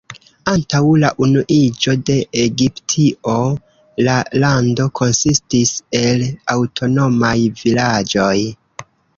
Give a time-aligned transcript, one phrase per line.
[0.51, 2.15] Antaŭ la unuiĝo de
[2.45, 3.35] Egiptio,
[4.07, 6.27] la lando konsistis el
[6.57, 8.35] aŭtonomaj vilaĝoj.